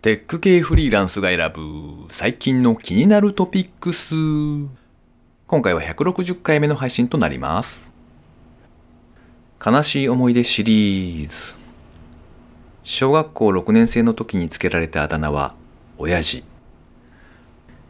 [0.00, 4.14] テック系フリーランスが選ぶ最近の気になるトピックス。
[5.48, 7.90] 今回は160回目の配信となります。
[9.64, 11.56] 悲しい思い出シリーズ。
[12.84, 15.56] 小学校6年生の時につけられたあだ名は、
[15.96, 16.44] 親父。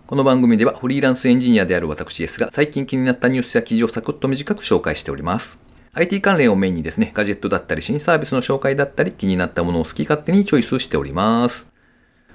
[0.06, 5.58] この番組ではフリーランスエンジニアである私ですが、最近気になったニュースや記事をサクッと短く紹介しております。
[5.92, 11.77] IT 関連をメインにですね、ガジェットだったり新サービスの紹介だったり、気になったものを好き勝手にチョイスしております。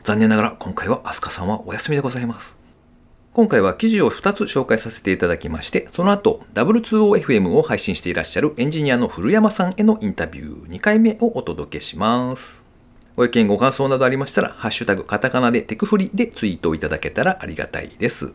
[0.03, 2.57] 残念ながら今回はアスカさんはお休みでございます。
[3.31, 12.65] 今回は記事を2つ紹介させていただきまして、その後 W2OFM を配信していらっしゃるエンジニアの古山さんへのインタビュー2回目をお届けします。
[13.15, 18.33] ご意見ご感想などありましたら、ハッシュタグカタカナでテクフリでツイートをいただけたらありがたいです。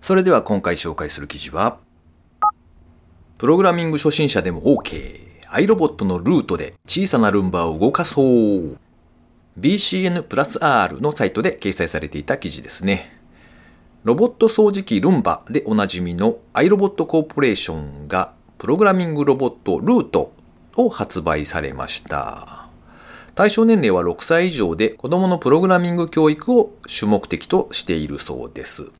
[0.00, 1.76] それでは今回紹介する記事は、
[3.36, 5.28] プログラミング初心者でも OK。
[5.50, 8.78] iRobot のルートで小さなルンバを動かそう。
[9.58, 13.18] BCN プラス R のサイトで掲載されていた記事ですね。
[14.04, 20.32] ロボット掃除機ルンバでおなじみの iRobot コーポレーションがプログラミングロボットルート
[20.76, 22.68] を発売されました。
[23.34, 28.92] 対象年齢は6歳以上で子供のプログラミング教育を主目的としているそうです。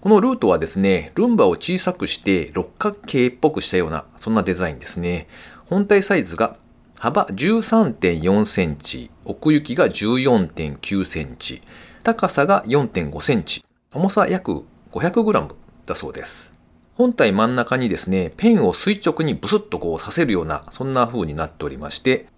[0.00, 5.28] このルートはですね、ルンバを小さくして六角形っぽくしたような、そんなデザインですね。
[5.68, 6.56] 本体サイズが
[6.98, 11.60] 幅13.4センチ、奥行きが14.9センチ、
[12.02, 16.54] 高さが4.5センチ、重さ約500グラムだそうです。
[16.94, 22.28] 本体真ん中にですね、ペンを垂直にブスッとこうさせるような、そんな風になっておりまして、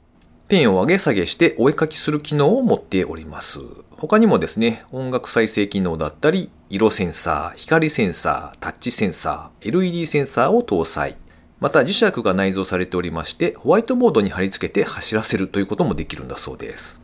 [0.48, 3.60] ペンを上げ下げしてお絵かきする機能を持っております。
[3.96, 11.16] 他にもですね、音楽再生機能だったり、色センサー、光センサー、タッチセンサー、LED センサーを搭載。
[11.60, 17.02] また磁石が内蔵されておりまして、ホワイトボードに貼り付けて走らせるということもできるんだそうです。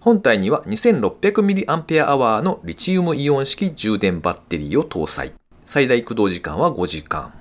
[0.00, 5.32] 本体には 2600mAh のリチウムイオン式充電バッテリーを搭載。
[5.66, 7.32] 最大駆動時間は5時間。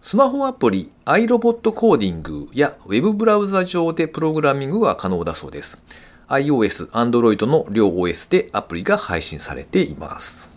[0.00, 5.82] スマホアプリ iRobot コーディングや Web ブラウザ上でプログラミングが可能だそうです。
[6.28, 10.53] iOS、Android の両 OS でアプリが配信されています。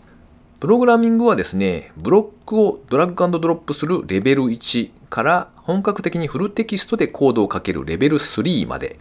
[0.60, 8.98] プログラミングはですね、ブロックをドラッグドロップするレベル1から本格的にフルテキストでコードをかけるレベル3まで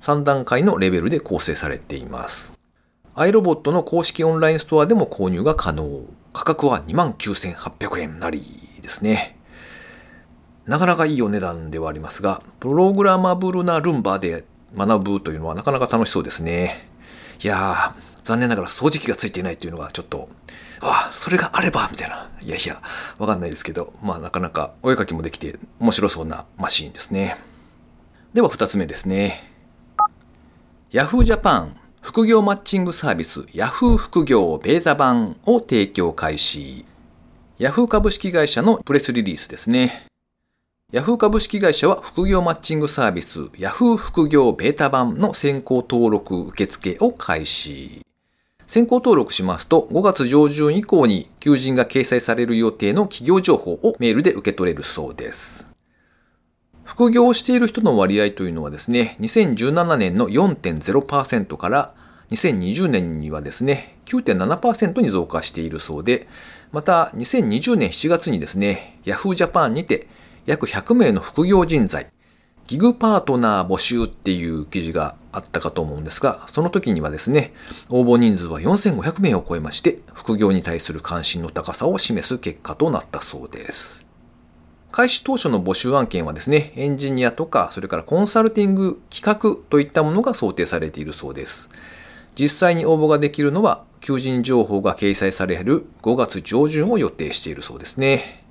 [0.00, 2.52] 3段階のレベルで構成されています。
[3.16, 6.04] iRobot の公式オンラインストアでも購入が可能。
[6.32, 8.40] 価格は29,800円なり
[8.80, 9.36] ですね。
[10.66, 14.44] なかなかいいお値段ではありますが、プログラマブルなルンバで
[14.76, 16.88] 学ぶというのはなかなか楽しそうですね。
[17.42, 20.28] いやー、残念ながら掃除機がついていないというのがちょっと、
[20.80, 22.30] ああ、それがあれば、みたいな。
[22.42, 22.80] いやいや、
[23.18, 27.36] わかんないですけど、まあなかなかお絵かきもできて面白そうなマシーンですね。
[28.32, 29.50] では二つ目ですね。
[30.90, 36.86] Yahoo Japan 副業マッチングサービス Yahoo 副業ベータ版を提供開始。
[37.58, 40.06] Yahoo 株式会社のプレスリリースですね。
[40.92, 48.04] ヤフー株式会社は副業マッチングサービス Yahoo 副業ベータ版の先行登録受付を開始。
[48.70, 55.68] 先行登録しますと5月上旬以降に求人が掲載される予定の企業情報をメールで受け取れるそうです。
[56.84, 61.94] 副業をしている人の割合というのはですね、2017年の4.0%から
[62.30, 66.28] 2020年にはですね、9.7%に増加しているそうで、
[66.70, 70.06] また2020年7月にですね、Yahoo Japan にて
[70.46, 72.06] 約100名の副業人材、
[72.70, 77.52] ギグパートナー募集っていう記事があったかと思うんですが、その時にはですね、
[77.88, 84.06] 応募人数は4500名を超えまして、副業に対する関心の高さを示す結果となったそうです。
[84.92, 91.70] 開始当初の募集案件はですね、エンジニアとか、それからコンサルティング、企画といったものが想定されているそうです。
[92.38, 98.44] 実際に応募ができるのは、求人情報が掲載される5月上旬を予定しているそうですね。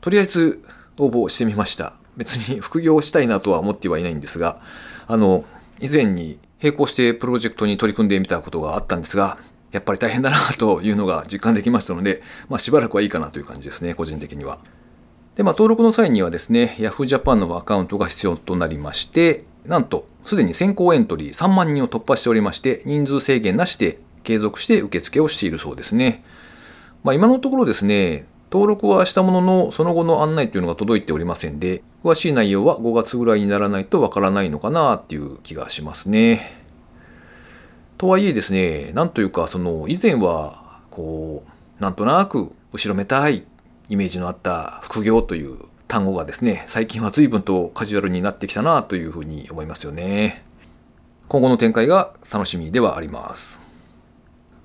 [0.00, 0.60] とりあえず
[0.98, 1.92] 応募してみました。
[2.16, 4.60] 別に副業したいなとは思ってはいないんですが、
[5.06, 5.44] あの、
[5.80, 9.38] 以前に並行してプロジェクトに取り組んでみたことがあったんですが、
[9.72, 14.58] やっぱり大変だなというのが実感できましたので、まあしばらくはいいかなという感じですね、個人的には。
[15.34, 26.24] で、まあ登録の際にはですね、Yahoo Japan のアカウントが必要となりまして、なんと、すでに先行エントリー3万人を突破しておりまして、人数制限なしで継続して受付をしているそうですね。
[27.04, 36.64] まあ今のところですね、登録はしたものの、その後の案内というのが届いておりませんで、詳しい内容は5月ぐらいにならないとわからないのかなっていう気がしますね。
[37.98, 43.44] とはいえですね、なんというか、その以前は、こう、なんとなく後ろめたい
[43.88, 45.58] イメージのあった副業という
[45.88, 50.44] 単語がですね、最近は随分とカジュアルになってきたなというふうに思いますよね。
[51.28, 53.60] 今後の展開が楽しみではあります。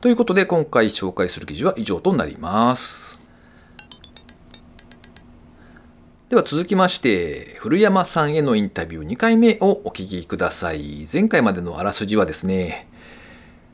[0.01, 3.20] ということで今回紹介する記事は以上となります。
[6.31, 11.05] では続きまして、古山さんへのインタビュー2回目をお聞きください。
[11.11, 12.87] 前回までのあらすじはですね、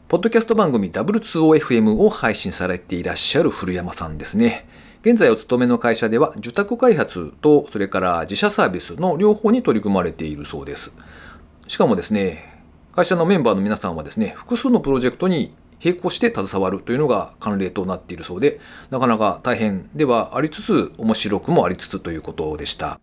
[0.08, 4.68] ポッドキャスト番組 W2OFM を配信されていらっしゃる古山さんですね。
[5.02, 10.92] 現在お勤めの会社では受託開発とそれから自社サービスの両方に取り組まれているそうです。
[11.68, 18.60] しかもですね、会社のメンバーの皆さんはですね、複数のプロジェクトに並行して携わるというのが慣例となっているそうで、
[18.90, 23.00] なかなか大変ではありつつ、面白くもありつつということでした。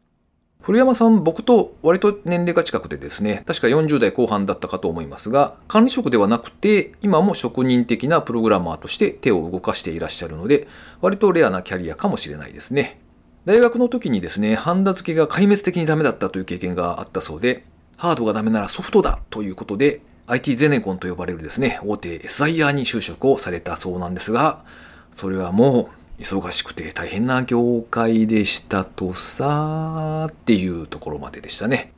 [0.64, 10.66] 古山さん、僕と割と年齢が近くてですね、確か40代後半だったかと思いますが、管理職ではなくて、今も職人的なプログラマーとして手を動かしていらっしゃるので、
[11.02, 12.98] 割とレアなキャリアかもしれないですね。
[13.44, 17.66] 大学の時にですね、ハンダ付けが壊滅的にダメだったという経験があったそうで、
[17.98, 24.64] ハードがダメならソフトだということで、IT ゼネコンと呼ばれるですね、大手 SIR に就職をされたそうなんですが、
[25.10, 31.92] それはもう忙しくて大変な業界でしたとさーっていうところまででしたね。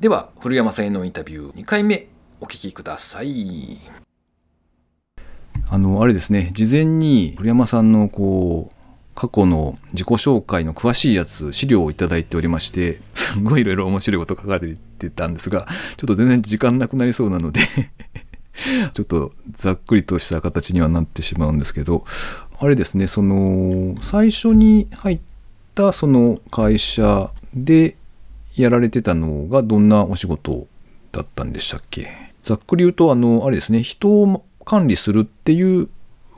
[0.00, 2.08] では、古山さんへのインタビュー2回目
[2.42, 3.78] お聞きください。
[5.70, 8.74] あの、あれですね、事前に古山さんのこう、
[9.14, 13.00] 過去の自己紹介の詳しいやつ、資料をいただいておりまして、
[13.32, 17.60] すごいいろいろ面白いこと書かれてたんですが、ちょっと全然時間なくなりそうなので
[18.94, 22.04] ちょっとざっくりとした形にはなってしまうんですけど、
[22.58, 25.20] あれですね、その、最初に入っ
[25.74, 27.96] たその会社で
[28.54, 30.66] やられてたのがどんなお仕事
[31.10, 32.08] だったんでしたっけ？
[32.42, 35.88] ざっくり言うと、あの、あれですね、人を管理するっていう、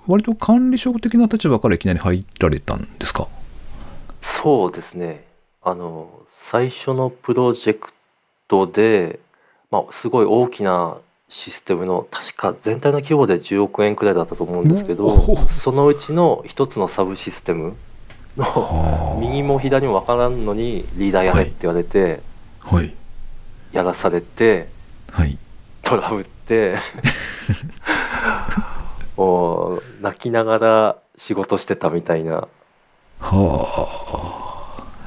[0.07, 3.27] 割と管理職的な立場からいきなり入られたんですか？
[4.21, 5.25] そうですね。
[5.65, 7.93] あの、最初のプロジェク
[8.49, 9.19] トで、
[9.71, 17.75] まあ、すごい大きなシステムの、確か全体の規模で10億円くらいだったと思うんですけどそのうちの一つのサブシステム
[18.37, 22.21] のは右も左も分からんのにリーダーやれって言われて、
[22.61, 22.95] はい。
[23.73, 24.69] やらされて、
[25.11, 25.39] はい。
[25.83, 26.77] トラブって、
[29.17, 32.49] もう泣きながら仕事してたみたいな。
[33.21, 34.44] はあ。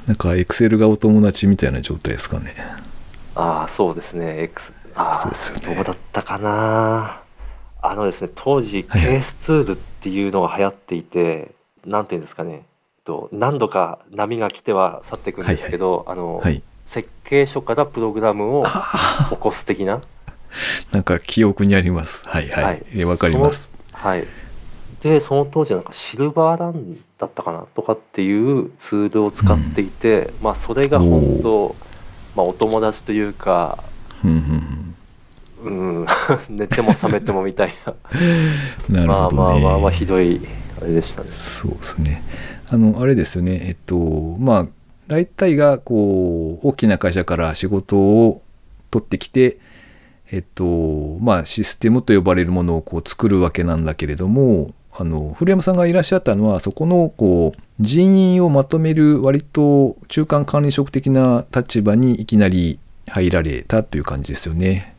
[0.07, 2.55] なんか、エクセルがお友達みたいな状態ですかね。
[3.35, 4.41] ああ、そうですね。
[4.43, 7.21] X、あそうあ、ですよねどうだったかな。
[7.81, 11.51] あのですね、当時、はいはいケースツールっていうのが流行っていて、
[11.85, 12.63] なんていうんですかね。
[13.03, 16.61] と何度か波が来ては去っていくんですけど、あの、はい。
[16.85, 20.01] 設計書からプログラムをあ起こす的な。
[20.25, 20.33] あ、
[20.91, 22.21] なんか記憶にあります。
[22.25, 22.63] はいはい。
[22.63, 23.69] はいえわかります。
[23.91, 24.25] はい。
[25.01, 31.75] で、その当時なんかシルバーランだったかなとかっていうツールを使っていて、まあそれが本当、
[32.35, 33.83] まあお友達というか、
[34.23, 34.95] うんうん
[35.59, 35.69] う
[36.03, 36.05] ん、
[36.49, 37.93] 寝ても覚めてもみたいな。
[38.89, 38.95] うん。
[38.95, 39.61] なるまあほどね。
[39.61, 40.41] まあまあまあひどい
[40.81, 41.29] あれでしたね。
[41.29, 42.23] そうですね。
[42.69, 43.61] あの、あれですよね。
[43.63, 43.95] えっと、
[44.39, 44.67] まあ、
[45.07, 48.41] 大体が、こう、大きな会社から仕事を
[48.91, 49.57] 取ってきて、
[50.31, 64.95] えっと、まあ、システムと呼ばれるものをこう作るわけなんだけれども、あの、古山さんがいらっしゃったのは、そこの、こう、人員をまとめる割と中間管理職的な立場にいきなり入られたという感じですよね。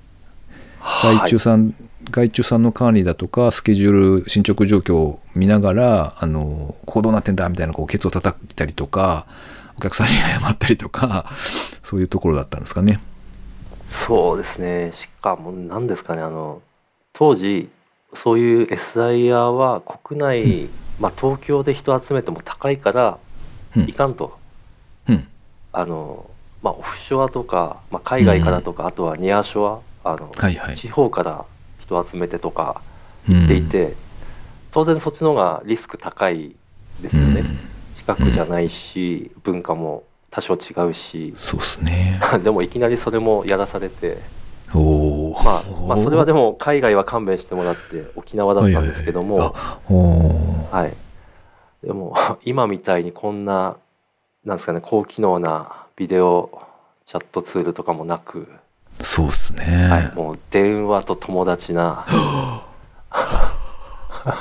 [0.81, 1.75] 外注さん、
[2.11, 9.27] 外注さんの管理だとか、スケジュール、進捗状況を見ながら、あの、ここどうなってんだみたいな、こう、ケツを叩いたりとか、
[9.77, 11.27] お客さんに謝ったりとか、
[11.83, 13.01] そういうところだったんですかね。
[13.85, 14.91] そうですね。
[14.93, 16.63] しかも何ですかね、あの、
[17.13, 17.69] 当時、
[18.15, 20.69] そういう SIR は国内、
[21.01, 23.19] まあ東京で人集めても高いから
[23.77, 24.39] うんいかんと。
[25.09, 25.27] うん。
[25.73, 26.31] あの、
[26.63, 30.77] まあオフショアとか、まあ海外からとか、あとはニアショア、あの、はいはい。
[30.77, 31.45] 地方から
[31.81, 32.83] 人集めてとか
[33.29, 33.95] うんでいて、
[34.71, 36.55] 当然そっちの方がリスク高い
[37.01, 37.45] ですよね。
[37.95, 42.21] 近くじゃないし、文化も多少違うしそうですね。
[42.45, 44.19] でもいきなりそれもやらされて、
[44.75, 45.08] おお。
[45.45, 49.55] まあ、まあそれはでも海外は勘弁してもらって沖縄だったんですけども、
[50.71, 50.97] はい
[51.87, 52.15] でも
[52.45, 53.77] 今みたいにこんな
[54.45, 56.51] なんですかね高機能なビデオ
[57.07, 58.49] チャットツールとかもなく、
[59.01, 59.65] そうっすね。
[59.65, 62.05] はい、もう電話と友達な。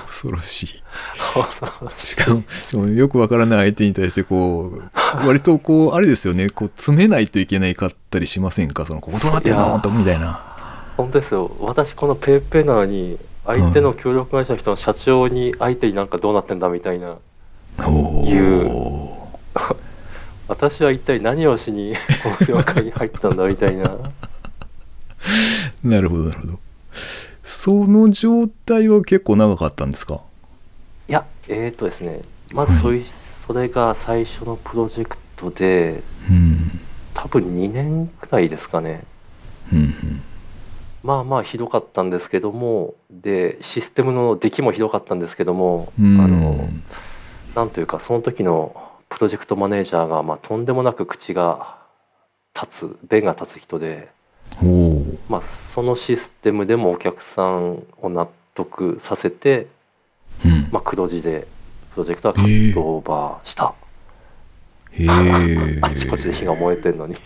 [0.07, 0.67] 恐ろしい。
[1.97, 4.81] しかも、そのよくわからない相手に対して、こう、
[5.25, 8.85] 割とこう、あれですよね、こう、詰めないといけないかったりしませんか？
[8.85, 10.56] その、ここどうなってんのと、みたいな。
[10.97, 11.55] 本当ですよ。
[11.59, 17.17] 私このペイペイなのに相手の協力会社の人の社長に相手になんかどうなってんだみたいな。
[17.87, 19.07] おいう。
[20.47, 23.95] 私は一体何をしにこの業界に入ったんだみたいな。
[25.83, 26.59] なるほどなるほど。
[27.43, 30.21] その状態は結構長かったんですか？
[31.07, 32.21] いやえー、とですね。
[32.53, 36.79] まずそういう、それが最初のプロジェクトでうん。
[37.13, 39.03] 多分2年くらいですかね。
[39.71, 40.21] うんうん
[41.07, 46.19] まあまあひどかったんですけどもでシステムの出来もひどかったんですけども、うん。
[46.19, 46.69] あの
[47.55, 48.75] なんというかその時の
[49.07, 51.77] プロジェクトマネージャーが、まあ、とんでもなく口が
[52.53, 54.09] 立つ弁が立つ人で、
[55.29, 59.67] まあ、そのシステムでもお客さんを納得させて、
[60.45, 60.67] うん。
[60.73, 61.47] まあ、黒字で
[61.93, 63.73] プロジェクトはカットオーバーした、
[64.91, 65.07] へえ
[65.81, 67.15] あちこちで火が燃えてるのに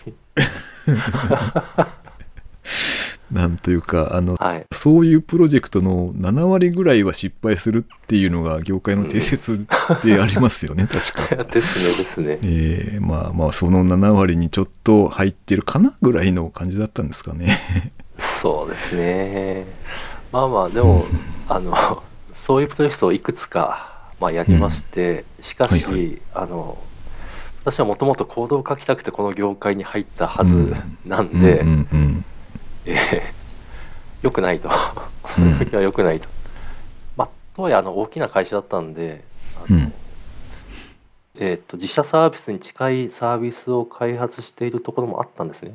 [3.32, 4.66] なんというかあのはい。
[4.70, 9.66] そういうプロジェクトの7割ぐらいは失敗するっていうのが業界の定説
[10.04, 11.42] でありますよね、 確か。
[11.44, 12.38] ですねですね。
[12.42, 17.58] えー、まあまあその7割にちょっと入ってるかなぐらいの感じだったんですかね。
[18.18, 19.64] そうですね。
[20.30, 21.06] まあまあでも、
[21.48, 26.18] あのそういうプロジェクトをいくつか、まあ、やりまして、しかし、はいはい。
[26.34, 26.78] あの
[27.64, 30.98] 私はもともとコードを書きたくてこの業界に入ったはずうん。
[31.06, 32.24] なんで、うんうんうん
[32.86, 33.42] えー
[34.22, 34.70] 良くないと。
[35.26, 35.50] そうん。
[35.52, 36.28] の時は良くないと、
[37.16, 39.24] まあとはいえあの大きな会社だったんで
[39.68, 39.92] うん。
[41.34, 45.74] えー、と自社サービスに近いサービスを開発しているところもあったんですね。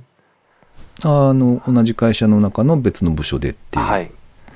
[1.03, 3.85] あの同じ会社の中の別の部署でっていう。
[3.85, 4.11] はい。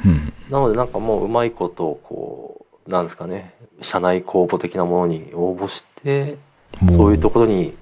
[0.05, 0.33] うん。
[0.49, 6.37] なのでなんかもううまいことこうなんですかね社内公募的なものに応募して
[6.87, 7.73] そういうところに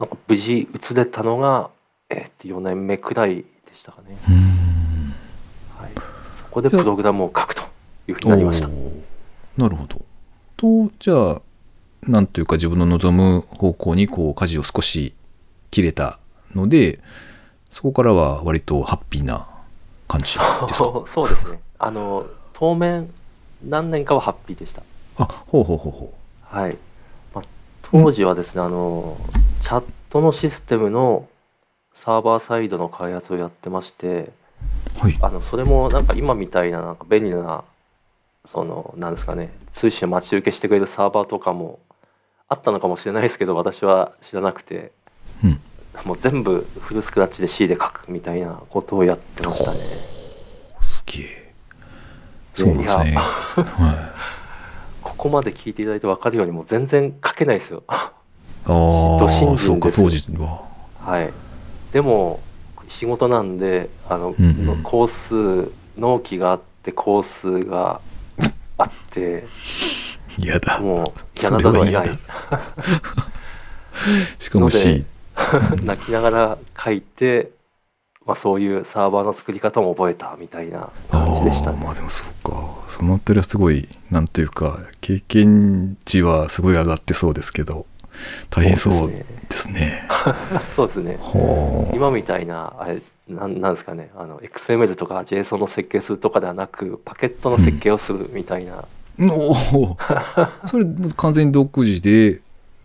[0.00, 1.70] なんか無事移れたのが、
[2.10, 5.14] えー、と4年目くらいでしたかね、うん。
[5.78, 7.62] はい、そこでプログラムを書くと
[8.06, 8.68] いうふうになりました。
[9.56, 10.02] なるほど。
[10.58, 11.42] とじゃあ
[12.02, 15.14] なんというか自分の望む方向にこう舵を少し
[15.70, 16.18] 切れた
[16.54, 17.00] ので
[17.70, 19.48] そこからは割とハッピーな
[20.06, 20.68] 感じですか？
[21.06, 21.58] そうですね。
[21.78, 23.10] あの当面
[23.64, 24.82] 何年かはハッピーでした。
[25.16, 26.76] あほうほうほうほはい、
[27.34, 27.44] まあ、
[27.82, 29.16] 当時はですね、あの
[29.62, 31.26] チャットのシステムの
[31.92, 34.32] サーバーサイドの開発をやってまして
[34.98, 35.00] う。
[35.00, 35.18] はい。
[35.20, 37.64] あのそれもなんか今みたいななんか便利な
[38.44, 41.78] そのなんですかね通信を待ち受けしてくれるサーバーとかも
[42.48, 44.92] あったのかもしれないですけど私は知らなくて
[45.44, 45.60] うん。
[46.04, 49.78] もう全部フルスクラッチで C で書くみたいなことをやってましたね。
[50.80, 51.54] すげえ。
[52.54, 53.14] そうですね。
[53.14, 54.12] はい。
[55.02, 57.82] ここまで聞いていただいて分かるようにもう全然書けないですよ。
[57.88, 58.12] あ
[58.66, 60.62] あ、 そうか、当時は。
[61.00, 61.32] はい、
[61.92, 62.40] でも
[62.88, 68.00] 仕事なんであの、うんうん工数納期があって工数が
[68.78, 69.44] あって
[70.38, 70.80] 嫌だ。
[70.80, 72.08] もうやらざるを得ない
[74.38, 75.04] しかも C。
[75.84, 77.50] 泣きながら書いて、
[78.26, 81.80] まあ、そういうサーバーの作り方も覚えたみたいな感じでしたね。
[81.82, 82.52] まあでもそうか。
[82.88, 87.86] そのあたりはすごい、なんというか、経験値はすごい上がってそうですけど、
[88.50, 90.08] 大変そうですね。
[90.76, 91.94] そうですね はあ。
[91.96, 92.98] 今みたいなあれ
[93.28, 98.84] なんなんですかねあの XML とか JSON の設計するとかではなくパケットの設計をするみたいな、
[99.30, 99.96] おお。
[100.66, 100.86] それ
[101.16, 102.40] 完全に独自で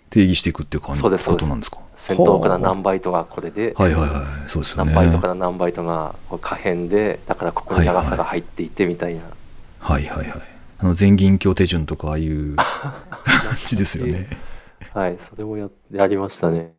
[0.09, 1.79] 定義していくっていう感じそうですことなんですか？
[1.97, 4.49] 先頭からは何バイトがこれで、あはいはいはい。
[4.49, 4.93] そうですよね。
[4.93, 9.21] 何バイトから何バイトが可変でだからここに長さが入っていてみたいな、
[9.79, 10.41] はいはいはい。
[10.79, 12.93] あの全銀協手順とかああいう 感
[13.65, 14.27] じですよね。
[14.97, 16.73] はい、それもややりましたね。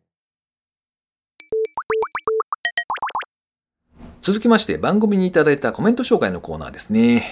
[4.19, 7.23] 続きまして番組にいただいたコメント紹介のコーナーですね。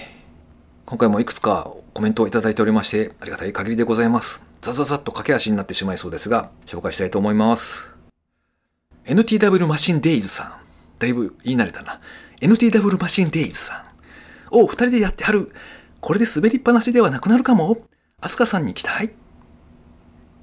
[0.86, 4.42] 今回もいくつかコメントをいただいておりましてありがたい限りでございます。
[4.62, 7.90] ザザザッと駆け足になってしまいそうですが紹介したいと思います。
[9.04, 10.52] NTW マシンデイズさん。
[10.98, 12.00] だいぶ言い慣れたな。
[12.40, 14.56] NTW マシンデイズさん。
[14.56, 15.52] お、二人でやってはる。
[16.00, 17.76] これで滑りっぱなしではなくなるかも。
[18.22, 19.10] アスカさんに期待。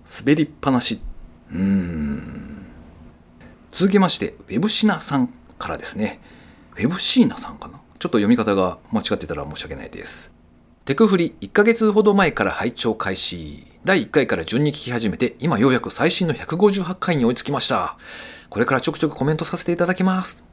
[0.06, 1.02] 滑りっぱなし。
[1.52, 2.66] うーん。
[3.72, 6.22] 続きまして、ウェブシナさんからですね。
[6.78, 7.80] ウェブシーナさんかな？
[8.00, 10.34] ちょっと読み方が間違ってたら申し訳ないです。
[10.86, 13.66] テクフリ1ヶ月ほど前から拝聴開始。
[13.84, 17.98] 第1回から順に聞き始めて、今ようやく最新の158回に追いつきました。
[18.50, 20.44] これからちょくちょくコメントさせていただきます。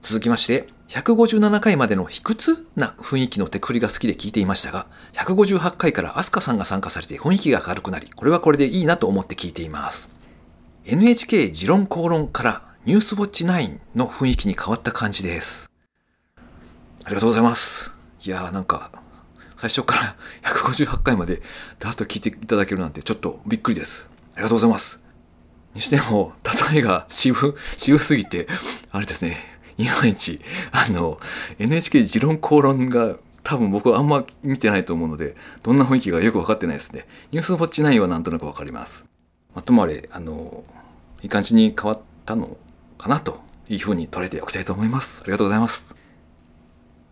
[0.00, 10.08] 続きまして、157回までの卑屈な雰囲気のテクフリが好きで聞いていましたが、158回からアスカさんが参加されて雰囲気が軽くなり、これはこれでいいなと思って聞いています。
[10.86, 15.70] NHK 持論公論からニュースウォッチ9の雰囲気に変わった感じです。
[17.04, 17.92] ありがとうございます。
[18.24, 18.90] いやーなんか、
[19.56, 20.16] 最初から
[20.50, 21.42] 158回まで
[21.80, 24.08] だっと聞いていただけるなんてちょっとびっくりです。
[24.34, 25.00] ありがとうございます。
[25.74, 26.32] にしても、
[26.72, 28.48] 例えが渋、渋すぎて、
[28.90, 29.36] あれですね、
[29.78, 30.40] いまいち、
[30.72, 31.18] あの、
[31.58, 37.06] NHK 持論公論が多分僕はあんま見てないと思うので、どんな雰囲気がよくわかってないですね。
[37.30, 39.04] ニュースウォッチ9はなんとなくわかります。
[39.54, 40.64] まともあれ、あの、
[41.22, 42.56] いい感じに変わったの
[42.98, 45.22] かなというふうに捉えておきたいと思います。
[45.22, 45.94] ありがとうございます。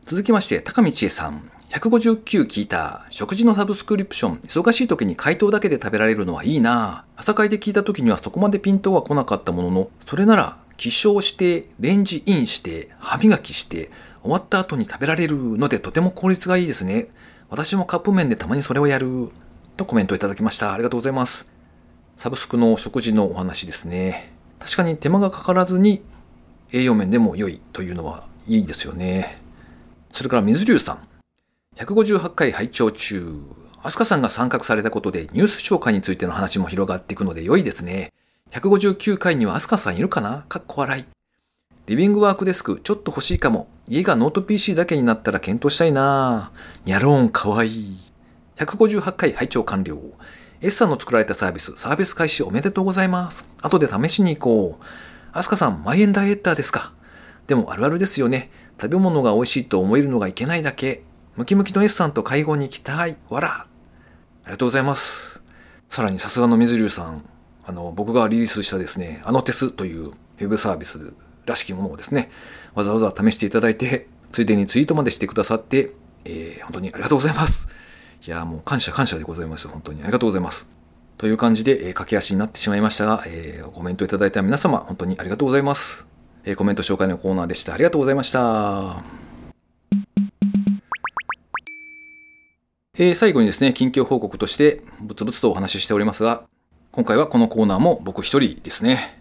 [0.04, 1.50] 続きまして、高見千恵さん。
[1.70, 3.06] 159聞いた。
[3.11, 4.37] 食事のサブスクリプション。
[4.38, 13.90] 忙しい時に解凍だけで食べられるのはいいな朝会で聞いた時にはそこまでピントは来なかったものの、それなら起床して、レンジインして、歯磨きして、
[14.23, 17.09] 終わった後に食べられるのでとても効率がいいですね。
[17.49, 19.28] 私もカップ麺でたまにそれをやる。
[19.76, 20.73] とコメントいただきました。
[20.73, 21.47] ありがとうございます。
[22.16, 24.33] サブスクの食事のお話ですね。
[24.59, 26.02] 確かに手間がかからずに
[26.73, 29.40] 栄養面でも良いというのはいいですよね。
[30.11, 31.09] それから水流さん。
[31.76, 33.38] 158回拝聴中。
[33.83, 38.12] アスカさんが参画されたことでニュース紹介についての話も広がっていくので良いですね。
[38.50, 40.44] 159回にはアスカさんいるかな？
[40.48, 41.04] かっこ笑い。
[41.86, 43.68] リビングワークデスクちょっと欲しいかも。
[43.88, 46.50] 家がノート PC だけになったら検討したいな
[46.84, 47.98] ニャローンかわいい。
[48.56, 49.98] 158回拝聴完了。
[50.62, 53.46] S さんの作られたサービス、サービス開始おめでとうございます。
[53.60, 54.84] 後で試しに行こう。
[55.32, 56.92] アスカさん、マイエンダイエッターですか。
[57.46, 58.50] でもあるあるですよね。
[58.80, 61.02] 食べ物が美味しいと思えるのがいけないだけ。
[61.36, 63.16] ムキムキの S さんと会合に行きたい。
[63.28, 63.48] わら。
[63.48, 63.66] あ
[64.46, 65.42] りがとうございます。
[65.88, 67.22] さらにさすがの水流さん。
[67.66, 71.14] あの、僕がリリースしたですね、あのテスというウェブサービス
[71.46, 72.30] らしきものをですね、
[72.75, 75.92] わざわざ試していただいて、ついでにツイートまでしてくださって、
[76.25, 77.68] えー、本当にありがとうございます。
[78.26, 79.66] いやもう感謝感謝でございます。
[79.68, 80.68] 本当にありがとうございます。
[81.18, 86.06] という感じで、えー、駆け足になってしまいましたが、えー、コメントいただいた皆様、本当にありがとうございます。
[86.44, 87.75] えー、コメント紹介のコーナーでした。
[87.75, 89.02] ありがとうございました。
[92.99, 96.44] えー、最後にですね、近況報告として、ぶつぶつとお話ししておりますが、
[96.96, 99.20] 今回はこのコーナーも僕一人ですね。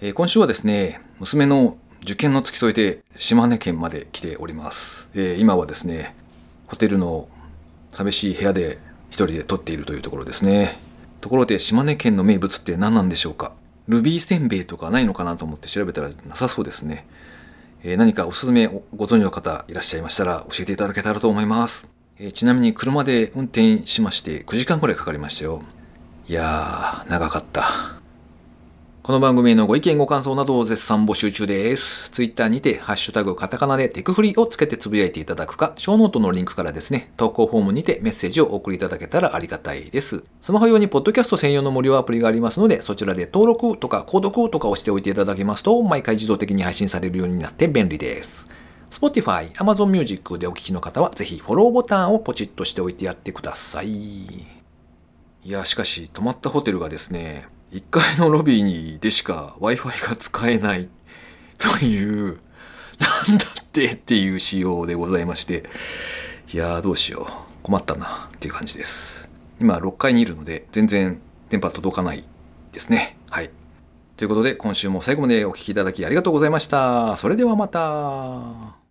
[0.00, 5.08] えー、今週はですね、娘の受験の付き添いで島根県まで来ております。
[5.12, 6.14] えー、今はですね、
[6.68, 7.28] ホテルの
[7.90, 8.78] 寂しい部屋で
[9.10, 10.80] 一人で撮っているというところですね。
[11.20, 13.52] ところで島根県の名物って何なんでしょうか？
[13.88, 17.06] ルビーせんべいとかないのかなと思って調べたらなさそうですね。
[17.82, 21.90] えー、何かおすすめご存知の方いらっしゃいましたら教えていただけたらと思います。
[22.18, 25.62] えー、ちなみに車で運転しまして9時間くらいかかりましたよ。
[26.32, 27.62] いやー、長かった。
[29.02, 32.08] この番組へのご意見ご感想などを絶賛募集中です。
[32.08, 40.24] ツイッターにて、ハッシュタグカタカナでテクフリーをつけてつぶやいていただくか、ショーノートのリンクからですね、投稿フォームにてメッセージをお送りいただけたらありがたいです。
[40.40, 48.48] スマホ用にポッドキャスト専用の無料アプリがありますので、そちらで登録とか購読とかをしておいていただけますと、毎回自動的に配信されるようになって便利です。
[48.88, 54.61] Spotify、Amazon Music でお聴きの方はぜひフォローボタンをポチッとしておいてやってください。
[55.44, 60.88] いや、しかし泊まったホテルがですね、1階のロビーにでしか Wi-Fi が使えない
[61.58, 62.40] という、
[62.98, 65.64] なんだってっていう仕様でございまして、
[66.52, 67.52] いやーどうしよう。
[67.62, 69.28] 困ったなっていう感じです。
[69.60, 72.24] 今6階にいるので全然電波届かない
[72.72, 73.16] ですね。
[73.30, 73.50] はい。
[74.16, 77.16] ということで今週も最後までお聴きいただきありがとうございました。
[77.16, 78.81] それではまた。